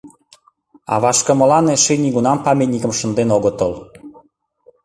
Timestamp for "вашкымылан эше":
1.03-1.95